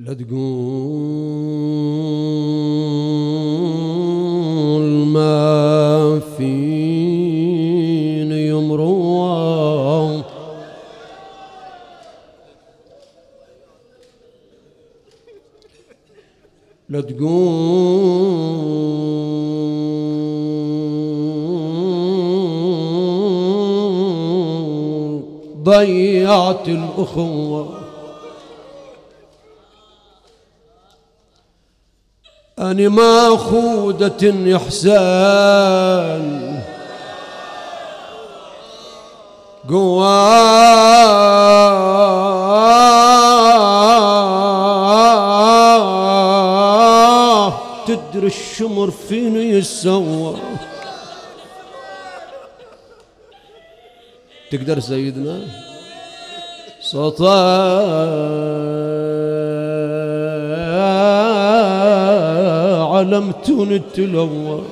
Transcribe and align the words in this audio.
لا 0.00 0.14
تقول 0.14 0.40
ما 5.12 6.20
فيني 6.36 7.68
يمروا 8.48 10.22
لا 16.88 17.00
تقول 17.00 17.40
ضيعت 25.62 26.68
الأخوة. 26.68 27.79
أني 32.60 32.88
ما 32.88 33.36
خودة 33.36 34.56
إحسان. 34.56 36.40
قواه. 39.70 40.80
تدري 47.86 48.26
الشمر 48.26 48.90
فيني 48.90 49.50
يسوى؟ 49.50 50.36
تقدر 54.50 54.80
سيدنا؟ 54.80 55.40
صوتا 63.10 63.16
علمتون 63.16 63.72
التلوى 63.72 64.62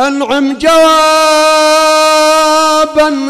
أنعم 0.00 0.58
جوابا 0.58 0.78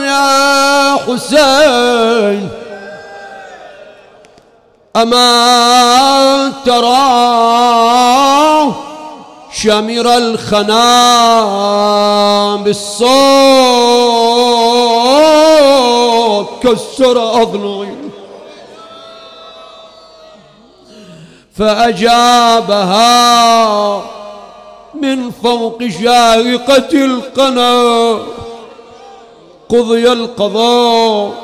يا 0.06 0.96
حسين. 0.96 2.48
أما 4.96 6.52
ترى 6.64 7.14
شمر 9.52 10.16
الخنا 10.16 10.84
بالصوت 12.56 13.04
كسر 16.62 17.42
أضلعي 17.42 18.03
فأجابها 21.54 23.04
من 25.02 25.30
فوق 25.30 25.86
شاهقة 25.86 27.04
القنا. 27.04 27.72
قضي 29.68 30.12
القضاء 30.12 31.34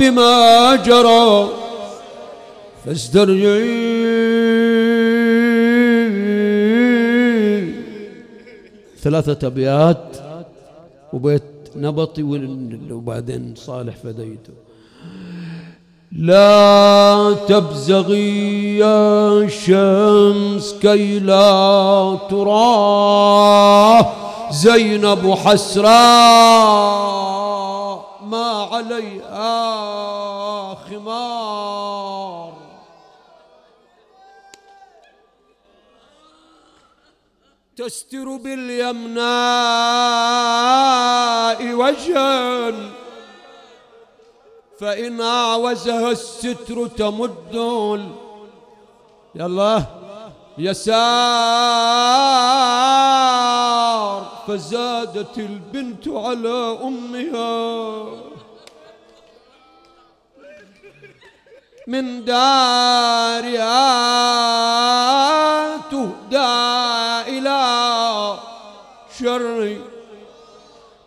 بما 0.00 0.76
جرى. 0.76 1.48
فاسترجعي. 2.84 3.94
ثلاثة 9.02 9.46
أبيات 9.46 10.16
وبيت 11.12 11.42
نبطي 11.76 12.22
وبعدين 12.90 13.54
صالح 13.56 13.94
فديته. 14.04 14.52
لا 16.12 17.36
تبزغي 17.48 18.78
يا 18.78 19.48
شمس 19.48 20.74
كي 20.82 21.18
لا 21.18 22.18
ترى 22.30 24.12
زينب 24.50 25.34
حسرا 25.34 26.14
ما 28.22 28.68
عليها 28.72 29.54
خمار. 30.74 32.54
تستر 37.76 38.36
باليمناء 38.36 39.24
وجها 41.74 42.72
فإن 44.80 45.20
أعوزها 45.20 46.10
الستر 46.10 46.86
تمد. 46.86 47.54
يلا. 49.34 49.82
يسار. 50.58 50.94
فزادت 54.46 55.38
البنت 55.38 56.08
على 56.08 56.78
أمها. 56.82 58.04
من 61.86 62.24
دارها 62.24 63.76
تهدى 65.76 67.38
إلى 67.38 68.38
شر 69.18 69.76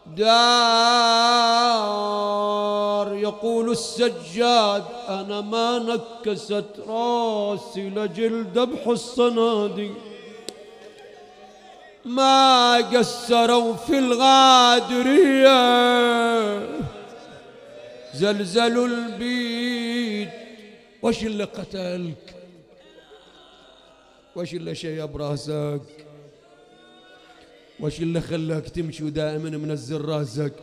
دار. 0.07 2.26
يقول 3.27 3.71
السجاد 3.71 4.83
أنا 5.09 5.41
ما 5.41 5.79
نكست 5.79 6.65
راسي 6.87 7.89
لجلد 7.89 8.59
بحصنادي 8.59 9.91
ما 12.05 12.75
قسروا 12.77 13.73
في 13.73 13.97
الغادرية. 13.99 15.57
زلزلوا 18.13 18.87
البيت. 18.87 20.29
وش 21.01 21.23
اللي 21.23 21.43
قتلك؟ 21.43 22.35
وش 24.35 24.53
اللي 24.53 24.75
شيب 24.75 25.17
راسك 25.17 25.81
وش 27.79 27.99
اللي 27.99 28.21
خلاك 28.21 28.69
تمشي 28.69 29.03
ودائما 29.03 29.49
منزل 29.49 30.01
راسك؟ 30.01 30.53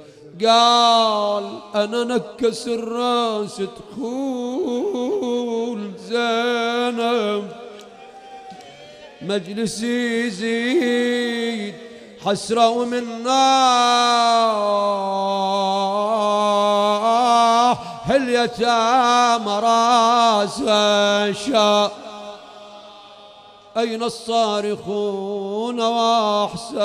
قال 0.42 1.58
أنا 1.74 2.04
نكس 2.04 2.68
الراس 2.68 3.56
تقول 3.56 5.12
زينب 5.98 7.48
مجلسي 9.22 10.26
يزيد 10.26 11.74
حسرة 12.24 12.68
ومن 12.68 13.22
ناح 13.22 13.34
اليتامى 18.10 19.60
راس 19.62 20.58
شاء 21.46 21.92
أين 23.76 24.02
الصارخون 24.02 25.80
وأحسان 25.80 26.84